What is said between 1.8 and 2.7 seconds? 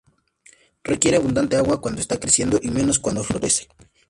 está creciendo